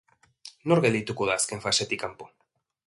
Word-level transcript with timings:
Nor 0.71 0.81
geldituko 0.85 1.29
da 1.31 1.37
azken 1.41 1.63
fasetik 1.67 2.05
kanpo? 2.07 2.33